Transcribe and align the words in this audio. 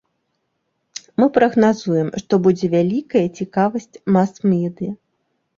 Мы 1.23 1.27
прагназуем, 1.35 2.09
што 2.23 2.33
будзе 2.47 2.71
вялікая 2.79 3.23
цікавасць 3.41 4.01
мас-медыя. 4.17 4.91